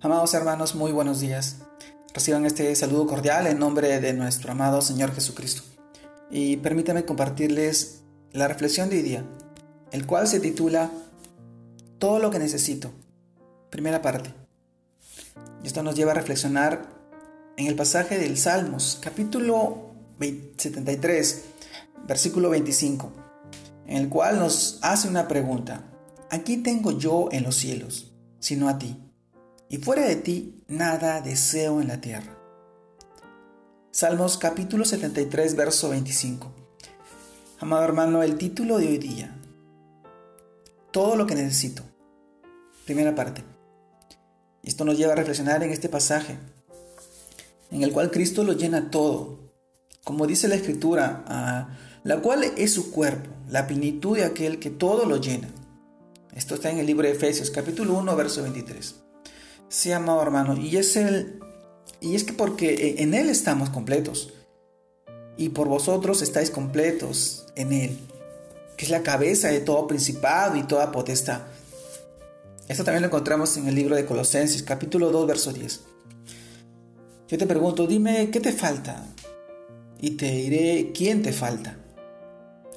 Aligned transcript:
Amados 0.00 0.32
hermanos, 0.32 0.76
muy 0.76 0.92
buenos 0.92 1.18
días. 1.18 1.56
Reciban 2.14 2.46
este 2.46 2.72
saludo 2.76 3.08
cordial 3.08 3.48
en 3.48 3.58
nombre 3.58 3.98
de 3.98 4.12
nuestro 4.12 4.52
amado 4.52 4.80
Señor 4.80 5.12
Jesucristo. 5.12 5.62
Y 6.30 6.58
permítanme 6.58 7.04
compartirles 7.04 8.02
la 8.30 8.46
reflexión 8.46 8.90
de 8.90 8.98
hoy 8.98 9.02
día, 9.02 9.24
el 9.90 10.06
cual 10.06 10.28
se 10.28 10.38
titula 10.38 10.92
Todo 11.98 12.20
lo 12.20 12.30
que 12.30 12.38
necesito. 12.38 12.92
Primera 13.70 14.00
parte. 14.00 14.32
Y 15.64 15.66
esto 15.66 15.82
nos 15.82 15.96
lleva 15.96 16.12
a 16.12 16.14
reflexionar 16.14 16.88
en 17.56 17.66
el 17.66 17.74
pasaje 17.74 18.18
del 18.18 18.38
Salmos, 18.38 19.00
capítulo 19.02 19.90
73, 20.20 21.42
versículo 22.06 22.50
25, 22.50 23.12
en 23.88 23.96
el 23.96 24.08
cual 24.08 24.38
nos 24.38 24.78
hace 24.82 25.08
una 25.08 25.26
pregunta. 25.26 25.90
Aquí 26.30 26.58
tengo 26.58 26.92
yo 26.92 27.30
en 27.32 27.42
los 27.42 27.56
cielos, 27.56 28.12
sino 28.38 28.68
a 28.68 28.78
ti 28.78 28.96
y 29.68 29.78
fuera 29.78 30.06
de 30.06 30.16
ti 30.16 30.64
nada 30.66 31.20
deseo 31.20 31.80
en 31.80 31.88
la 31.88 32.00
tierra. 32.00 32.36
Salmos 33.90 34.38
capítulo 34.38 34.84
73, 34.84 35.56
verso 35.56 35.90
25. 35.90 36.50
Amado 37.60 37.84
hermano, 37.84 38.22
el 38.22 38.38
título 38.38 38.78
de 38.78 38.88
hoy 38.88 38.98
día. 38.98 39.36
Todo 40.90 41.16
lo 41.16 41.26
que 41.26 41.34
necesito. 41.34 41.82
Primera 42.86 43.14
parte. 43.14 43.44
Esto 44.62 44.84
nos 44.84 44.96
lleva 44.96 45.12
a 45.12 45.16
reflexionar 45.16 45.62
en 45.62 45.70
este 45.70 45.88
pasaje, 45.88 46.38
en 47.70 47.82
el 47.82 47.92
cual 47.92 48.10
Cristo 48.10 48.44
lo 48.44 48.52
llena 48.52 48.90
todo. 48.90 49.38
Como 50.04 50.26
dice 50.26 50.48
la 50.48 50.54
Escritura, 50.54 51.68
la 52.04 52.20
cual 52.20 52.44
es 52.44 52.72
su 52.72 52.90
cuerpo, 52.90 53.30
la 53.48 53.66
plenitud 53.66 54.16
de 54.16 54.24
aquel 54.24 54.58
que 54.58 54.70
todo 54.70 55.04
lo 55.04 55.16
llena. 55.16 55.48
Esto 56.34 56.54
está 56.54 56.70
en 56.70 56.78
el 56.78 56.86
libro 56.86 57.06
de 57.06 57.14
Efesios, 57.14 57.50
capítulo 57.50 57.94
1, 57.94 58.16
verso 58.16 58.42
23. 58.42 59.07
Sí, 59.68 59.92
amado 59.92 60.22
hermano, 60.22 60.56
y 60.56 60.76
es 60.76 60.96
el 60.96 61.38
y 62.00 62.14
es 62.14 62.24
que 62.24 62.32
porque 62.32 62.96
en 62.98 63.14
él 63.14 63.28
estamos 63.28 63.70
completos. 63.70 64.32
Y 65.36 65.50
por 65.50 65.68
vosotros 65.68 66.22
estáis 66.22 66.50
completos 66.50 67.46
en 67.54 67.72
él, 67.72 67.98
que 68.76 68.84
es 68.84 68.90
la 68.90 69.02
cabeza 69.02 69.48
de 69.48 69.60
todo 69.60 69.86
principado 69.86 70.56
y 70.56 70.64
toda 70.64 70.92
potestad. 70.92 71.42
Esto 72.66 72.84
también 72.84 73.02
lo 73.02 73.08
encontramos 73.08 73.56
en 73.56 73.68
el 73.68 73.74
libro 73.74 73.94
de 73.96 74.04
Colosenses, 74.04 74.62
capítulo 74.62 75.10
2, 75.10 75.26
verso 75.26 75.52
10. 75.52 75.80
Yo 77.28 77.38
te 77.38 77.46
pregunto, 77.46 77.86
dime, 77.86 78.30
¿qué 78.30 78.40
te 78.40 78.52
falta? 78.52 79.04
Y 80.00 80.12
te 80.12 80.30
diré, 80.30 80.92
¿quién 80.94 81.22
te 81.22 81.32
falta? 81.32 81.76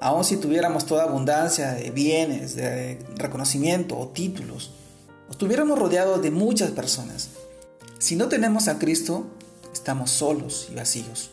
Aun 0.00 0.24
si 0.24 0.36
tuviéramos 0.36 0.86
toda 0.86 1.04
abundancia 1.04 1.72
de 1.72 1.90
bienes, 1.90 2.54
de 2.54 2.98
reconocimiento 3.16 3.98
o 3.98 4.08
títulos, 4.08 4.72
estuviéramos 5.30 5.78
rodeados 5.78 6.22
de 6.22 6.30
muchas 6.30 6.70
personas. 6.70 7.30
Si 7.98 8.16
no 8.16 8.28
tenemos 8.28 8.68
a 8.68 8.78
Cristo, 8.78 9.26
estamos 9.72 10.10
solos 10.10 10.68
y 10.70 10.74
vacíos, 10.74 11.30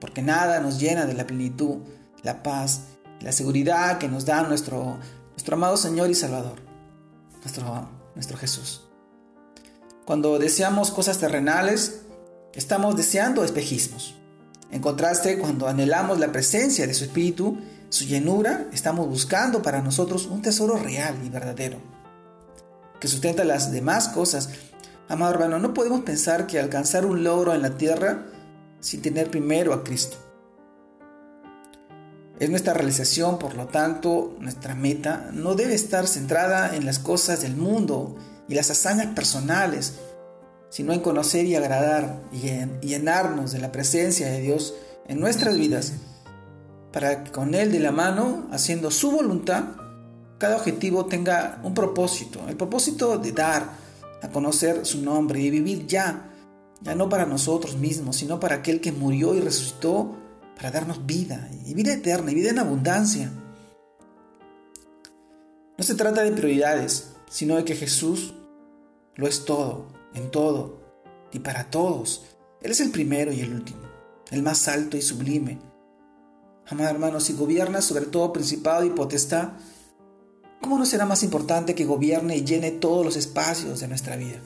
porque 0.00 0.22
nada 0.22 0.60
nos 0.60 0.78
llena 0.78 1.06
de 1.06 1.14
la 1.14 1.26
plenitud, 1.26 1.78
la 2.22 2.42
paz, 2.42 2.82
la 3.20 3.32
seguridad 3.32 3.98
que 3.98 4.08
nos 4.08 4.24
da 4.24 4.42
nuestro, 4.42 4.98
nuestro 5.30 5.54
amado 5.56 5.76
Señor 5.76 6.10
y 6.10 6.14
Salvador, 6.14 6.56
nuestro, 7.42 7.88
nuestro 8.14 8.36
Jesús. 8.36 8.82
Cuando 10.04 10.38
deseamos 10.38 10.90
cosas 10.90 11.18
terrenales, 11.18 12.02
estamos 12.52 12.96
deseando 12.96 13.44
espejismos. 13.44 14.16
En 14.70 14.82
contraste, 14.82 15.38
cuando 15.38 15.68
anhelamos 15.68 16.18
la 16.18 16.32
presencia 16.32 16.86
de 16.86 16.94
su 16.94 17.04
Espíritu, 17.04 17.58
su 17.88 18.04
llenura, 18.04 18.66
estamos 18.72 19.08
buscando 19.08 19.62
para 19.62 19.80
nosotros 19.80 20.26
un 20.26 20.42
tesoro 20.42 20.76
real 20.76 21.16
y 21.24 21.28
verdadero 21.30 21.93
que 23.04 23.08
sustenta 23.08 23.44
las 23.44 23.70
demás 23.70 24.08
cosas. 24.08 24.48
Amado 25.10 25.34
hermano, 25.34 25.58
no 25.58 25.74
podemos 25.74 26.04
pensar 26.04 26.46
que 26.46 26.58
alcanzar 26.58 27.04
un 27.04 27.22
logro 27.22 27.52
en 27.52 27.60
la 27.60 27.76
tierra 27.76 28.24
sin 28.80 29.02
tener 29.02 29.30
primero 29.30 29.74
a 29.74 29.84
Cristo. 29.84 30.16
Es 32.40 32.48
nuestra 32.48 32.72
realización, 32.72 33.38
por 33.38 33.56
lo 33.56 33.66
tanto, 33.66 34.38
nuestra 34.40 34.74
meta 34.74 35.28
no 35.34 35.54
debe 35.54 35.74
estar 35.74 36.06
centrada 36.06 36.74
en 36.74 36.86
las 36.86 36.98
cosas 36.98 37.42
del 37.42 37.56
mundo 37.56 38.16
y 38.48 38.54
las 38.54 38.70
hazañas 38.70 39.08
personales, 39.08 39.96
sino 40.70 40.94
en 40.94 41.00
conocer 41.00 41.44
y 41.44 41.56
agradar 41.56 42.22
y 42.32 42.48
en 42.48 42.80
llenarnos 42.80 43.52
de 43.52 43.58
la 43.58 43.70
presencia 43.70 44.28
de 44.28 44.40
Dios 44.40 44.72
en 45.08 45.20
nuestras 45.20 45.58
vidas, 45.58 45.92
para 46.90 47.22
que 47.22 47.32
con 47.32 47.54
Él 47.54 47.70
de 47.70 47.80
la 47.80 47.92
mano, 47.92 48.48
haciendo 48.50 48.90
su 48.90 49.10
voluntad, 49.10 49.83
cada 50.38 50.56
objetivo 50.56 51.06
tenga 51.06 51.60
un 51.62 51.74
propósito, 51.74 52.40
el 52.48 52.56
propósito 52.56 53.18
de 53.18 53.32
dar 53.32 53.76
a 54.22 54.28
conocer 54.28 54.84
su 54.86 55.02
nombre 55.02 55.40
y 55.40 55.50
vivir 55.50 55.86
ya, 55.86 56.30
ya 56.80 56.94
no 56.94 57.08
para 57.08 57.26
nosotros 57.26 57.76
mismos, 57.76 58.16
sino 58.16 58.40
para 58.40 58.56
aquel 58.56 58.80
que 58.80 58.92
murió 58.92 59.34
y 59.34 59.40
resucitó 59.40 60.16
para 60.56 60.70
darnos 60.70 61.04
vida, 61.04 61.50
y 61.66 61.74
vida 61.74 61.94
eterna, 61.94 62.30
y 62.30 62.34
vida 62.34 62.50
en 62.50 62.58
abundancia. 62.58 63.30
No 65.76 65.84
se 65.84 65.94
trata 65.94 66.22
de 66.22 66.32
prioridades, 66.32 67.14
sino 67.28 67.56
de 67.56 67.64
que 67.64 67.74
Jesús 67.74 68.34
lo 69.16 69.26
es 69.26 69.44
todo, 69.44 69.88
en 70.14 70.30
todo, 70.30 70.80
y 71.32 71.40
para 71.40 71.70
todos. 71.70 72.24
Él 72.60 72.70
es 72.70 72.80
el 72.80 72.90
primero 72.90 73.32
y 73.32 73.40
el 73.40 73.52
último, 73.52 73.80
el 74.30 74.42
más 74.42 74.68
alto 74.68 74.96
y 74.96 75.02
sublime. 75.02 75.58
Amado 76.66 76.90
hermano, 76.90 77.20
si 77.20 77.34
gobierna 77.34 77.82
sobre 77.82 78.06
todo 78.06 78.32
principado 78.32 78.84
y 78.84 78.90
potestad, 78.90 79.50
¿cómo 80.64 80.78
no 80.78 80.86
será 80.86 81.04
más 81.04 81.22
importante 81.22 81.74
que 81.74 81.84
gobierne 81.84 82.38
y 82.38 82.42
llene 82.42 82.70
todos 82.70 83.04
los 83.04 83.16
espacios 83.16 83.80
de 83.80 83.88
nuestra 83.88 84.16
vida? 84.16 84.40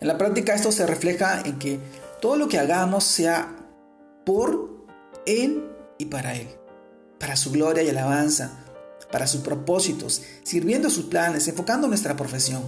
En 0.00 0.06
la 0.06 0.16
práctica 0.18 0.54
esto 0.54 0.70
se 0.70 0.86
refleja 0.86 1.40
en 1.40 1.58
que 1.58 1.80
todo 2.22 2.36
lo 2.36 2.46
que 2.46 2.60
hagamos 2.60 3.02
sea 3.02 3.56
por 4.24 4.86
Él 5.26 5.68
y 5.98 6.04
para 6.04 6.36
Él, 6.36 6.46
para 7.18 7.34
su 7.34 7.50
gloria 7.50 7.82
y 7.82 7.88
alabanza, 7.88 8.52
para 9.10 9.26
sus 9.26 9.40
propósitos, 9.40 10.22
sirviendo 10.44 10.90
sus 10.90 11.06
planes, 11.06 11.48
enfocando 11.48 11.88
nuestra 11.88 12.14
profesión, 12.14 12.62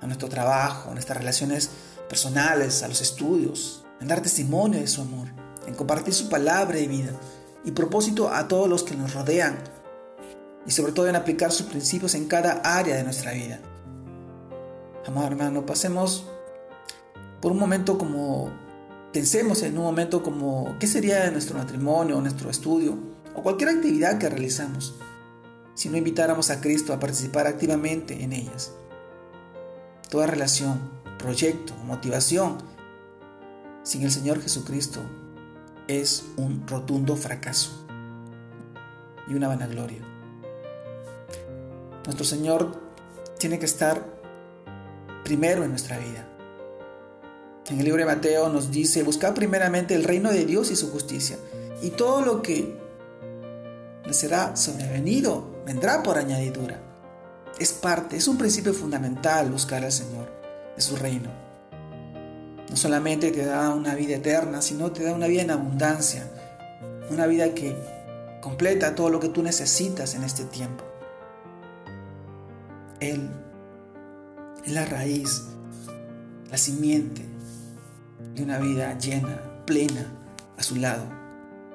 a 0.00 0.06
nuestro 0.06 0.28
trabajo, 0.28 0.90
a 0.90 0.94
nuestras 0.94 1.18
relaciones 1.18 1.70
personales, 2.08 2.84
a 2.84 2.88
los 2.88 3.00
estudios, 3.00 3.84
en 4.00 4.06
dar 4.06 4.22
testimonio 4.22 4.78
de 4.78 4.86
su 4.86 5.00
amor, 5.00 5.26
en 5.66 5.74
compartir 5.74 6.14
su 6.14 6.28
palabra 6.28 6.78
y 6.78 6.86
vida, 6.86 7.10
y 7.64 7.72
propósito 7.72 8.32
a 8.32 8.46
todos 8.46 8.68
los 8.68 8.84
que 8.84 8.94
nos 8.94 9.12
rodean, 9.12 9.58
y 10.66 10.70
sobre 10.70 10.92
todo 10.92 11.08
en 11.08 11.16
aplicar 11.16 11.52
sus 11.52 11.66
principios 11.66 12.14
en 12.14 12.26
cada 12.26 12.60
área 12.64 12.96
de 12.96 13.04
nuestra 13.04 13.32
vida. 13.32 13.60
Amado 15.06 15.26
hermano, 15.26 15.64
pasemos 15.64 16.26
por 17.40 17.52
un 17.52 17.58
momento 17.58 17.96
como, 17.96 18.50
pensemos 19.12 19.62
en 19.62 19.78
un 19.78 19.84
momento 19.84 20.22
como, 20.22 20.76
¿qué 20.78 20.86
sería 20.86 21.24
de 21.24 21.30
nuestro 21.30 21.56
matrimonio, 21.56 22.20
nuestro 22.20 22.50
estudio 22.50 22.98
o 23.34 23.42
cualquier 23.42 23.70
actividad 23.70 24.18
que 24.18 24.28
realizamos 24.28 24.94
si 25.74 25.88
no 25.88 25.96
invitáramos 25.96 26.50
a 26.50 26.60
Cristo 26.60 26.92
a 26.92 27.00
participar 27.00 27.46
activamente 27.46 28.22
en 28.22 28.32
ellas? 28.32 28.72
Toda 30.10 30.26
relación, 30.26 30.80
proyecto, 31.18 31.74
motivación 31.84 32.58
sin 33.82 34.02
el 34.02 34.10
Señor 34.10 34.42
Jesucristo 34.42 35.00
es 35.86 36.24
un 36.36 36.66
rotundo 36.66 37.16
fracaso 37.16 37.86
y 39.26 39.34
una 39.34 39.48
vanagloria. 39.48 40.02
Nuestro 42.08 42.24
Señor 42.24 42.72
tiene 43.38 43.58
que 43.58 43.66
estar 43.66 44.02
primero 45.24 45.62
en 45.62 45.68
nuestra 45.68 45.98
vida. 45.98 46.26
En 47.66 47.78
el 47.78 47.84
libro 47.84 47.98
de 48.00 48.06
Mateo 48.06 48.48
nos 48.48 48.70
dice, 48.70 49.02
buscad 49.02 49.34
primeramente 49.34 49.94
el 49.94 50.04
reino 50.04 50.30
de 50.30 50.46
Dios 50.46 50.70
y 50.70 50.76
su 50.76 50.90
justicia, 50.90 51.36
y 51.82 51.90
todo 51.90 52.22
lo 52.22 52.40
que 52.40 52.78
le 54.06 54.12
será 54.14 54.56
sobrevenido 54.56 55.62
vendrá 55.66 56.02
por 56.02 56.16
añadidura. 56.16 56.80
Es 57.58 57.74
parte, 57.74 58.16
es 58.16 58.26
un 58.26 58.38
principio 58.38 58.72
fundamental 58.72 59.50
buscar 59.50 59.84
al 59.84 59.92
Señor, 59.92 60.32
de 60.76 60.80
su 60.80 60.96
reino. 60.96 61.28
No 62.70 62.76
solamente 62.76 63.32
te 63.32 63.44
da 63.44 63.68
una 63.74 63.94
vida 63.94 64.16
eterna, 64.16 64.62
sino 64.62 64.92
te 64.92 65.04
da 65.04 65.12
una 65.12 65.26
vida 65.26 65.42
en 65.42 65.50
abundancia, 65.50 66.26
una 67.10 67.26
vida 67.26 67.54
que 67.54 67.76
completa 68.40 68.94
todo 68.94 69.10
lo 69.10 69.20
que 69.20 69.28
tú 69.28 69.42
necesitas 69.42 70.14
en 70.14 70.24
este 70.24 70.44
tiempo. 70.44 70.88
Él 73.00 73.30
es 74.64 74.72
la 74.72 74.84
raíz, 74.84 75.44
la 76.50 76.58
simiente 76.58 77.22
de 78.34 78.42
una 78.42 78.58
vida 78.58 78.98
llena, 78.98 79.64
plena, 79.66 80.14
a 80.56 80.62
su 80.62 80.76
lado. 80.76 81.06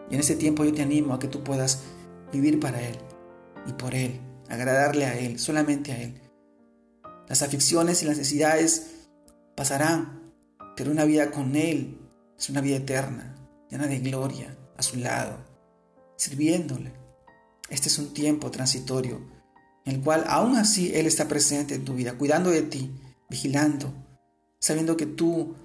Y 0.10 0.16
en 0.16 0.20
ese 0.20 0.36
tiempo 0.36 0.66
yo 0.66 0.74
te 0.74 0.82
animo 0.82 1.14
a 1.14 1.20
que 1.20 1.28
tú 1.28 1.44
puedas 1.44 1.84
vivir 2.32 2.60
para 2.60 2.82
Él 2.82 2.98
y 3.66 3.74
por 3.74 3.96
Él, 3.96 4.20
agradarle 4.50 5.06
a 5.06 5.18
Él, 5.18 5.40
solamente 5.40 5.92
a 5.94 6.02
Él. 6.02 6.22
Las 7.28 7.42
aflicciones 7.42 8.04
y 8.04 8.06
las 8.06 8.18
necesidades 8.18 9.08
pasarán, 9.56 10.34
pero 10.76 10.92
una 10.92 11.06
vida 11.06 11.32
con 11.32 11.56
Él 11.56 11.98
es 12.38 12.50
una 12.50 12.62
vida 12.62 12.78
eterna, 12.78 13.36
llena 13.70 13.88
de 13.88 14.00
gloria, 14.00 14.58
a 14.76 14.84
su 14.84 14.98
lado, 14.98 15.38
sirviéndole. 16.18 16.92
Este 17.70 17.88
es 17.88 17.98
un 17.98 18.14
tiempo 18.14 18.52
transitorio 18.52 19.33
en 19.86 19.96
el 19.96 20.02
cual 20.02 20.24
aún 20.28 20.56
así 20.56 20.92
Él 20.94 21.06
está 21.06 21.28
presente 21.28 21.76
en 21.76 21.86
tu 21.86 21.94
vida, 21.94 22.18
cuidando 22.18 22.50
de 22.50 22.62
ti, 22.62 22.92
vigilando, 23.30 23.94
sabiendo 24.60 24.98
que 24.98 25.06
tú 25.06 25.56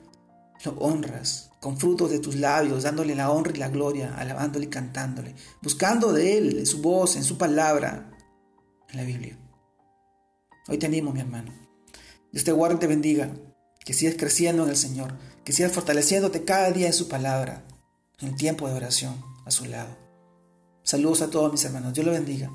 lo 0.65 0.73
honras 0.73 1.51
con 1.61 1.77
frutos 1.79 2.11
de 2.11 2.19
tus 2.19 2.37
labios, 2.37 2.85
dándole 2.85 3.15
la 3.15 3.31
honra 3.31 3.53
y 3.55 3.59
la 3.59 3.69
gloria, 3.69 4.15
alabándole 4.17 4.67
y 4.67 4.69
cantándole, 4.69 5.35
buscando 5.63 6.13
de 6.13 6.39
Él, 6.39 6.59
en 6.59 6.67
su 6.67 6.81
voz, 6.81 7.17
en 7.17 7.25
su 7.25 7.37
palabra, 7.39 8.11
en 8.91 8.97
la 8.97 9.05
Biblia. 9.05 9.39
Hoy 10.69 10.79
te 10.79 10.87
animo, 10.87 11.13
mi 11.13 11.21
hermano. 11.21 11.53
Dios 12.33 12.45
te 12.45 12.53
guarde 12.53 12.77
y 12.77 12.79
te 12.79 12.87
bendiga, 12.87 13.31
que 13.85 13.95
sigas 13.95 14.17
creciendo 14.19 14.65
en 14.65 14.71
el 14.71 14.77
Señor, 14.77 15.15
que 15.45 15.53
sigas 15.53 15.73
fortaleciéndote 15.73 16.45
cada 16.45 16.71
día 16.71 16.87
en 16.87 16.93
su 16.93 17.09
palabra, 17.09 17.65
en 18.21 18.29
el 18.29 18.37
tiempo 18.37 18.69
de 18.69 18.75
oración 18.75 19.25
a 19.47 19.51
su 19.51 19.65
lado. 19.65 19.97
Saludos 20.83 21.23
a 21.23 21.31
todos 21.31 21.51
mis 21.51 21.65
hermanos. 21.65 21.95
Dios 21.95 22.07
lo 22.07 22.13
bendiga. 22.13 22.51